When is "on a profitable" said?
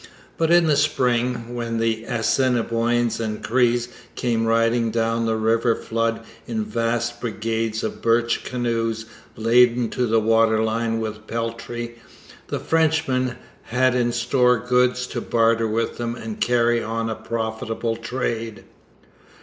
16.81-17.95